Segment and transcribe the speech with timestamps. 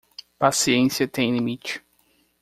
[0.39, 1.79] Paciência tem limite